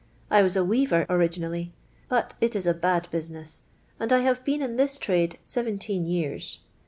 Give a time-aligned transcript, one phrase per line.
[0.31, 1.73] I was a weaver originally,
[2.09, 3.61] but it is a bad business,
[3.99, 6.59] and I have been in this trade seventeen years.